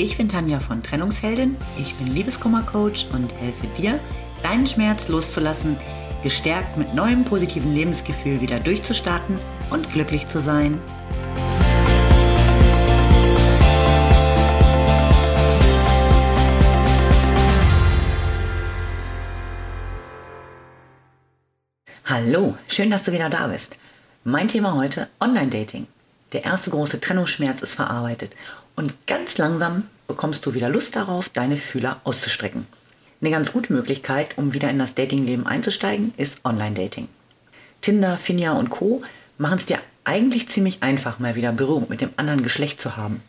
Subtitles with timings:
[0.00, 3.98] Ich bin Tanja von Trennungsheldin, ich bin Liebeskummercoach und helfe dir,
[4.44, 5.76] deinen Schmerz loszulassen,
[6.22, 10.80] gestärkt mit neuem positiven Lebensgefühl wieder durchzustarten und glücklich zu sein.
[22.04, 23.78] Hallo, schön, dass du wieder da bist.
[24.22, 25.88] Mein Thema heute Online-Dating.
[26.32, 28.36] Der erste große Trennungsschmerz ist verarbeitet
[28.76, 32.66] und ganz langsam bekommst du wieder Lust darauf, deine Fühler auszustrecken.
[33.20, 37.08] Eine ganz gute Möglichkeit, um wieder in das Datingleben einzusteigen, ist Online-Dating.
[37.80, 39.02] Tinder, Finja und Co.
[39.38, 43.22] machen es dir eigentlich ziemlich einfach, mal wieder Berührung mit dem anderen Geschlecht zu haben.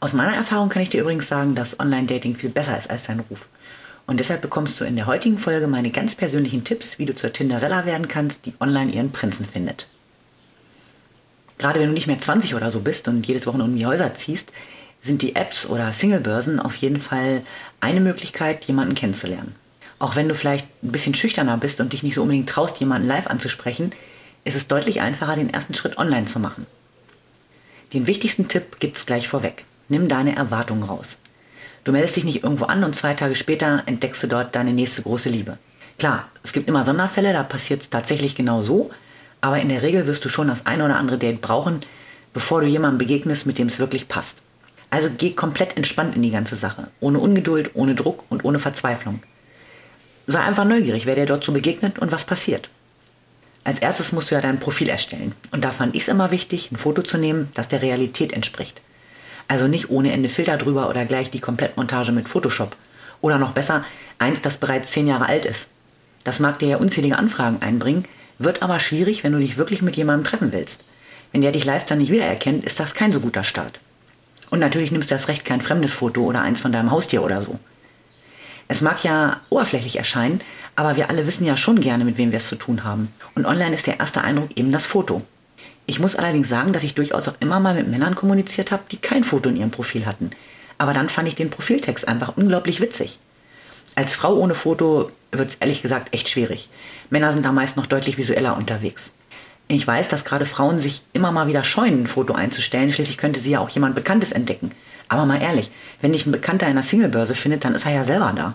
[0.00, 3.20] Aus meiner Erfahrung kann ich dir übrigens sagen, dass Online-Dating viel besser ist als dein
[3.20, 3.48] Ruf.
[4.06, 7.32] Und deshalb bekommst du in der heutigen Folge meine ganz persönlichen Tipps, wie du zur
[7.32, 9.88] Tinderella werden kannst, die online ihren Prinzen findet
[11.64, 14.12] gerade wenn du nicht mehr 20 oder so bist und jedes Wochenende um die Häuser
[14.12, 14.52] ziehst,
[15.00, 17.40] sind die Apps oder Singlebörsen auf jeden Fall
[17.80, 19.54] eine Möglichkeit, jemanden kennenzulernen.
[19.98, 23.08] Auch wenn du vielleicht ein bisschen schüchterner bist und dich nicht so unbedingt traust, jemanden
[23.08, 23.92] live anzusprechen,
[24.44, 26.66] ist es deutlich einfacher, den ersten Schritt online zu machen.
[27.94, 29.64] Den wichtigsten Tipp gibt es gleich vorweg.
[29.88, 31.16] Nimm deine Erwartungen raus.
[31.84, 35.00] Du meldest dich nicht irgendwo an und zwei Tage später entdeckst du dort deine nächste
[35.00, 35.56] große Liebe.
[35.98, 38.90] Klar, es gibt immer Sonderfälle, da passiert es tatsächlich genau so,
[39.44, 41.80] aber in der Regel wirst du schon das eine oder andere Date brauchen,
[42.32, 44.38] bevor du jemandem begegnest, mit dem es wirklich passt.
[44.88, 49.22] Also geh komplett entspannt in die ganze Sache, ohne Ungeduld, ohne Druck und ohne Verzweiflung.
[50.26, 52.70] Sei einfach neugierig, wer dir dort so begegnet und was passiert.
[53.64, 55.34] Als erstes musst du ja dein Profil erstellen.
[55.50, 58.80] Und da fand ich es immer wichtig, ein Foto zu nehmen, das der Realität entspricht.
[59.46, 62.76] Also nicht ohne Ende Filter drüber oder gleich die Komplettmontage mit Photoshop.
[63.20, 63.84] Oder noch besser,
[64.18, 65.68] eins, das bereits zehn Jahre alt ist.
[66.24, 68.06] Das mag dir ja unzählige Anfragen einbringen,
[68.38, 70.84] wird aber schwierig, wenn du dich wirklich mit jemandem treffen willst.
[71.32, 73.80] Wenn der dich live dann nicht wiedererkennt, ist das kein so guter Start.
[74.50, 77.42] Und natürlich nimmst du das Recht kein fremdes Foto oder eins von deinem Haustier oder
[77.42, 77.58] so.
[78.68, 80.40] Es mag ja oberflächlich erscheinen,
[80.76, 83.12] aber wir alle wissen ja schon gerne, mit wem wir es zu tun haben.
[83.34, 85.22] Und online ist der erste Eindruck eben das Foto.
[85.86, 88.96] Ich muss allerdings sagen, dass ich durchaus auch immer mal mit Männern kommuniziert habe, die
[88.96, 90.30] kein Foto in ihrem Profil hatten.
[90.78, 93.18] Aber dann fand ich den Profiltext einfach unglaublich witzig.
[93.94, 96.68] Als Frau ohne Foto wird es ehrlich gesagt echt schwierig.
[97.10, 99.12] Männer sind da meist noch deutlich visueller unterwegs.
[99.68, 102.92] Ich weiß, dass gerade Frauen sich immer mal wieder scheuen, ein Foto einzustellen.
[102.92, 104.70] Schließlich könnte sie ja auch jemand Bekanntes entdecken.
[105.08, 108.04] Aber mal ehrlich, wenn dich ein Bekannter in einer Singlebörse findet, dann ist er ja
[108.04, 108.54] selber da.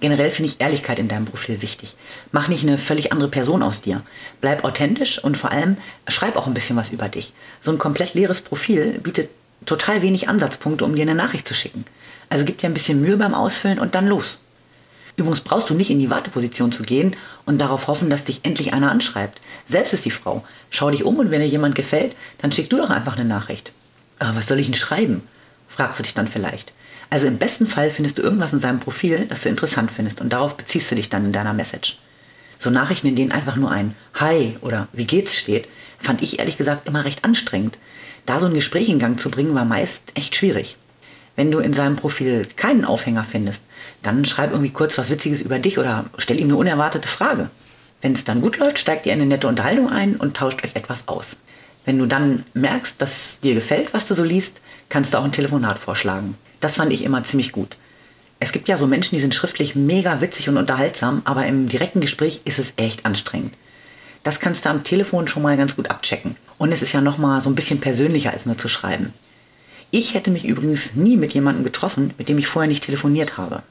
[0.00, 1.94] Generell finde ich Ehrlichkeit in deinem Profil wichtig.
[2.32, 4.02] Mach nicht eine völlig andere Person aus dir.
[4.40, 5.76] Bleib authentisch und vor allem
[6.08, 7.34] schreib auch ein bisschen was über dich.
[7.60, 9.28] So ein komplett leeres Profil bietet
[9.66, 11.84] total wenig Ansatzpunkte, um dir eine Nachricht zu schicken.
[12.30, 14.38] Also gib dir ein bisschen Mühe beim Ausfüllen und dann los.
[15.16, 18.72] Übrigens brauchst du nicht in die Warteposition zu gehen und darauf hoffen, dass dich endlich
[18.72, 19.40] einer anschreibt.
[19.66, 20.44] Selbst ist die Frau.
[20.70, 23.72] Schau dich um und wenn dir jemand gefällt, dann schick du doch einfach eine Nachricht.
[24.18, 25.22] Aber was soll ich denn schreiben?
[25.68, 26.72] fragst du dich dann vielleicht.
[27.10, 30.32] Also im besten Fall findest du irgendwas in seinem Profil, das du interessant findest und
[30.32, 31.98] darauf beziehst du dich dann in deiner Message.
[32.58, 35.66] So Nachrichten, in denen einfach nur ein Hi oder Wie geht's steht,
[35.98, 37.78] fand ich ehrlich gesagt immer recht anstrengend.
[38.26, 40.76] Da so ein Gespräch in Gang zu bringen, war meist echt schwierig.
[41.40, 43.62] Wenn du in seinem Profil keinen Aufhänger findest,
[44.02, 47.48] dann schreib irgendwie kurz was Witziges über dich oder stell ihm eine unerwartete Frage.
[48.02, 50.76] Wenn es dann gut läuft, steigt ihr in eine nette Unterhaltung ein und tauscht euch
[50.76, 51.38] etwas aus.
[51.86, 55.32] Wenn du dann merkst, dass dir gefällt, was du so liest, kannst du auch ein
[55.32, 56.36] Telefonat vorschlagen.
[56.60, 57.78] Das fand ich immer ziemlich gut.
[58.38, 62.02] Es gibt ja so Menschen, die sind schriftlich mega witzig und unterhaltsam, aber im direkten
[62.02, 63.54] Gespräch ist es echt anstrengend.
[64.24, 66.36] Das kannst du am Telefon schon mal ganz gut abchecken.
[66.58, 69.14] Und es ist ja noch mal so ein bisschen persönlicher als nur zu schreiben.
[69.92, 73.64] Ich hätte mich übrigens nie mit jemandem getroffen, mit dem ich vorher nicht telefoniert habe.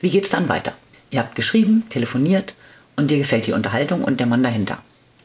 [0.00, 0.72] Wie geht's dann weiter?
[1.10, 2.54] Ihr habt geschrieben, telefoniert
[2.94, 4.78] und dir gefällt die Unterhaltung und der Mann dahinter.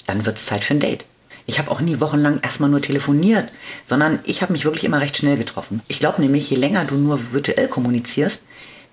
[0.07, 1.05] Dann wird's Zeit für ein Date.
[1.45, 3.51] Ich habe auch nie wochenlang erstmal nur telefoniert,
[3.85, 5.81] sondern ich habe mich wirklich immer recht schnell getroffen.
[5.87, 8.41] Ich glaube nämlich, je länger du nur virtuell kommunizierst,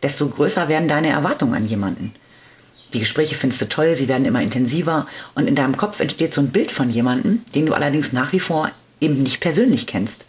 [0.03, 2.13] desto größer werden deine Erwartungen an jemanden.
[2.93, 6.43] Die Gespräche findest du toll, sie werden immer intensiver und in deinem Kopf entsteht so
[6.43, 8.71] ein Bild von jemandem, den du allerdings nach wie vor
[9.01, 10.25] eben nicht persönlich kennst.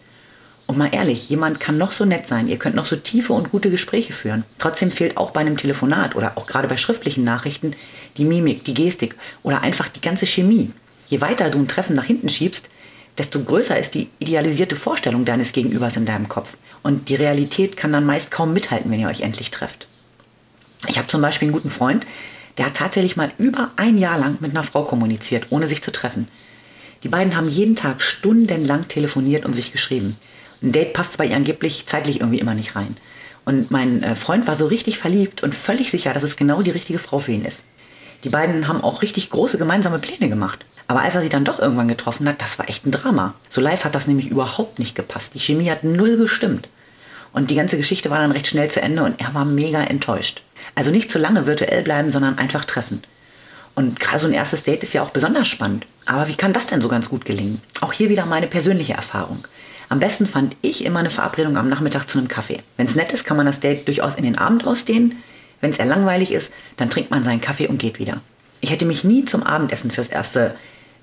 [0.70, 3.50] Und mal ehrlich, jemand kann noch so nett sein, ihr könnt noch so tiefe und
[3.50, 4.44] gute Gespräche führen.
[4.60, 7.72] Trotzdem fehlt auch bei einem Telefonat oder auch gerade bei schriftlichen Nachrichten
[8.18, 10.72] die Mimik, die Gestik oder einfach die ganze Chemie.
[11.08, 12.70] Je weiter du ein Treffen nach hinten schiebst,
[13.18, 16.56] desto größer ist die idealisierte Vorstellung deines Gegenübers in deinem Kopf.
[16.84, 19.88] Und die Realität kann dann meist kaum mithalten, wenn ihr euch endlich trefft.
[20.88, 22.06] Ich habe zum Beispiel einen guten Freund,
[22.60, 25.92] der hat tatsächlich mal über ein Jahr lang mit einer Frau kommuniziert, ohne sich zu
[25.92, 26.28] treffen.
[27.02, 30.18] Die beiden haben jeden Tag stundenlang telefoniert und sich geschrieben.
[30.62, 32.98] Ein Date passte bei ihr angeblich zeitlich irgendwie immer nicht rein.
[33.46, 36.72] Und mein äh, Freund war so richtig verliebt und völlig sicher, dass es genau die
[36.72, 37.64] richtige Frau für ihn ist.
[38.24, 40.66] Die beiden haben auch richtig große gemeinsame Pläne gemacht.
[40.88, 43.36] Aber als er sie dann doch irgendwann getroffen hat, das war echt ein Drama.
[43.48, 45.34] So live hat das nämlich überhaupt nicht gepasst.
[45.36, 46.68] Die Chemie hat null gestimmt.
[47.32, 50.42] Und die ganze Geschichte war dann recht schnell zu Ende und er war mega enttäuscht.
[50.76, 53.04] Also nicht zu lange virtuell bleiben, sondern einfach treffen.
[53.76, 55.86] Und gerade so ein erstes Date ist ja auch besonders spannend.
[56.06, 57.62] Aber wie kann das denn so ganz gut gelingen?
[57.82, 59.48] Auch hier wieder meine persönliche Erfahrung.
[59.90, 62.60] Am besten fand ich immer eine Verabredung am Nachmittag zu einem Kaffee.
[62.78, 65.22] Wenn es nett ist, kann man das Date durchaus in den Abend ausdehnen.
[65.62, 68.22] Wenn es eher langweilig ist, dann trinkt man seinen Kaffee und geht wieder.
[68.62, 70.56] Ich hätte mich nie zum Abendessen fürs erste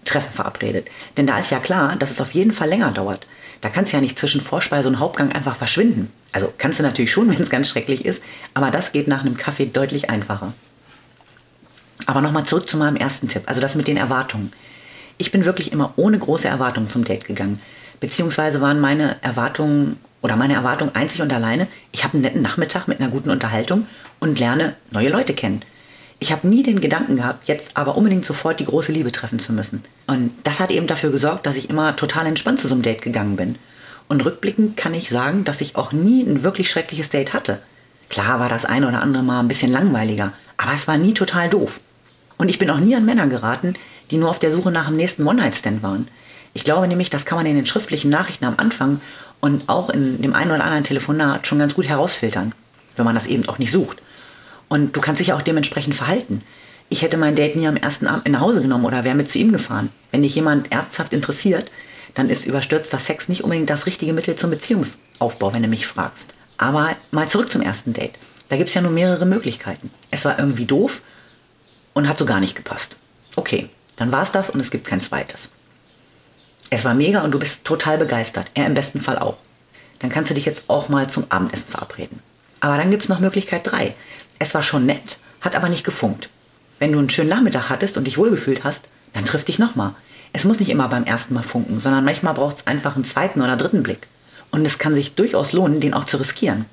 [0.05, 0.89] Treffen verabredet.
[1.17, 3.27] Denn da ist ja klar, dass es auf jeden Fall länger dauert.
[3.61, 6.13] Da kannst du ja nicht zwischen Vorspeise und Hauptgang einfach verschwinden.
[6.31, 8.23] Also kannst du natürlich schon, wenn es ganz schrecklich ist,
[8.55, 10.55] aber das geht nach einem Kaffee deutlich einfacher.
[12.07, 14.53] Aber nochmal zurück zu meinem ersten Tipp, also das mit den Erwartungen.
[15.19, 17.61] Ich bin wirklich immer ohne große Erwartungen zum Date gegangen.
[18.01, 22.89] Beziehungsweise waren meine Erwartungen oder meine Erwartungen einzig und alleine, ich habe einen netten Nachmittag
[22.89, 23.87] mit einer guten Unterhaltung
[24.21, 25.63] und lerne neue Leute kennen.
[26.19, 29.53] Ich habe nie den Gedanken gehabt, jetzt aber unbedingt sofort die große Liebe treffen zu
[29.53, 29.83] müssen.
[30.07, 33.03] Und das hat eben dafür gesorgt, dass ich immer total entspannt zu so einem Date
[33.03, 33.57] gegangen bin.
[34.09, 37.61] Und rückblickend kann ich sagen, dass ich auch nie ein wirklich schreckliches Date hatte.
[38.09, 41.51] Klar war das eine oder andere Mal ein bisschen langweiliger, aber es war nie total
[41.51, 41.81] doof.
[42.39, 43.75] Und ich bin auch nie an Männer geraten,
[44.11, 46.09] die nur auf der Suche nach dem nächsten One-Night-Stand waren.
[46.55, 49.01] Ich glaube nämlich, das kann man in den schriftlichen Nachrichten am Anfang
[49.41, 52.55] und auch in dem einen oder anderen Telefonat schon ganz gut herausfiltern,
[52.97, 54.03] wenn man das eben auch nicht sucht.
[54.69, 56.43] Und du kannst dich auch dementsprechend verhalten.
[56.89, 59.39] Ich hätte mein Date nie am ersten Abend nach Hause genommen oder wäre mit zu
[59.39, 59.91] ihm gefahren.
[60.13, 61.71] Wenn dich jemand ernsthaft interessiert,
[62.15, 66.33] dann ist überstürzter Sex nicht unbedingt das richtige Mittel zum Beziehungsaufbau, wenn du mich fragst.
[66.57, 68.15] Aber mal zurück zum ersten Date.
[68.49, 69.91] Da gibt es ja nur mehrere Möglichkeiten.
[70.11, 71.03] Es war irgendwie doof
[71.97, 72.95] und hat so gar nicht gepasst.
[73.37, 75.49] Okay, dann war es das und es gibt kein zweites.
[76.69, 78.51] Es war mega und du bist total begeistert.
[78.53, 79.39] Er im besten Fall auch.
[80.01, 82.21] Dann kannst du dich jetzt auch mal zum Abendessen verabreden.
[82.61, 83.95] Aber dann gibt es noch Möglichkeit 3.
[84.39, 86.29] Es war schon nett, hat aber nicht gefunkt.
[86.79, 89.95] Wenn du einen schönen Nachmittag hattest und dich wohlgefühlt hast, dann triff dich nochmal.
[90.35, 93.41] Es muss nicht immer beim ersten Mal funken, sondern manchmal braucht es einfach einen zweiten
[93.41, 94.07] oder dritten Blick.
[94.51, 96.67] Und es kann sich durchaus lohnen, den auch zu riskieren.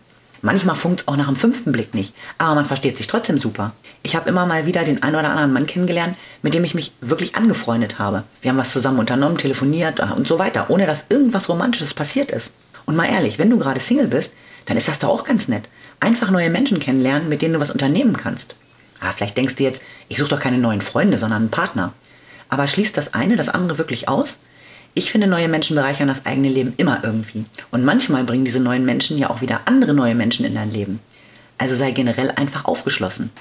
[0.45, 3.71] Manchmal funkt es auch nach dem fünften Blick nicht, aber man versteht sich trotzdem super.
[4.01, 6.91] Ich habe immer mal wieder den einen oder anderen Mann kennengelernt, mit dem ich mich
[6.99, 8.25] wirklich angefreundet habe.
[8.41, 12.51] Wir haben was zusammen unternommen, telefoniert und so weiter, ohne dass irgendwas Romantisches passiert ist.
[12.85, 14.33] Und mal ehrlich, wenn du gerade Single bist,
[14.65, 15.69] dann ist das doch auch ganz nett.
[16.01, 18.55] Einfach neue Menschen kennenlernen, mit denen du was unternehmen kannst.
[18.99, 21.93] Ah, vielleicht denkst du jetzt, ich suche doch keine neuen Freunde, sondern einen Partner.
[22.49, 24.35] Aber schließt das eine das andere wirklich aus?
[24.95, 27.45] Ich finde, neue Menschen bereichern das eigene Leben immer irgendwie.
[27.71, 30.99] Und manchmal bringen diese neuen Menschen ja auch wieder andere neue Menschen in dein Leben.
[31.57, 33.31] Also sei generell einfach aufgeschlossen.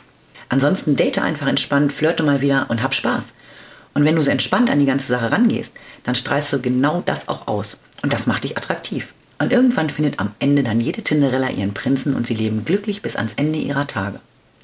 [0.49, 3.25] Ansonsten date einfach entspannt, flirte mal wieder und hab Spaß.
[3.95, 5.73] Und wenn du so entspannt an die ganze Sache rangehst,
[6.05, 7.77] dann strahlst du genau das auch aus.
[8.03, 9.13] Und das macht dich attraktiv.
[9.39, 13.17] Und irgendwann findet am Ende dann jede Tinderella ihren Prinzen und sie leben glücklich bis
[13.17, 14.21] ans Ende ihrer Tage.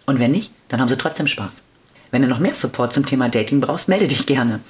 [0.06, 1.62] Und wenn nicht, dann haben sie trotzdem Spaß.
[2.10, 4.60] Wenn du noch mehr Support zum Thema Dating brauchst, melde dich gerne.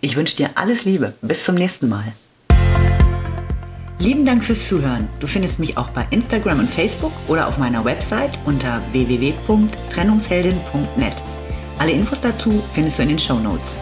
[0.00, 1.12] Ich wünsche dir alles Liebe.
[1.20, 2.14] Bis zum nächsten Mal.
[3.98, 5.08] Lieben Dank fürs Zuhören.
[5.20, 11.16] Du findest mich auch bei Instagram und Facebook oder auf meiner Website unter www.trennungsheldin.net.
[11.78, 13.76] Alle Infos dazu findest du in den Show Notes.